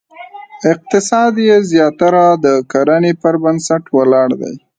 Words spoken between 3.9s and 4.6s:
ولاړ دی.